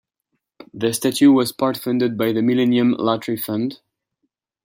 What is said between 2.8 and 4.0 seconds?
lottery fund.